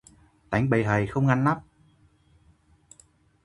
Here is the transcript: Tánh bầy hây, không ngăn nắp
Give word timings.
Tánh 0.49 0.69
bầy 0.69 0.83
hây, 0.83 1.07
không 1.07 1.27
ngăn 1.27 1.43
nắp 1.43 1.61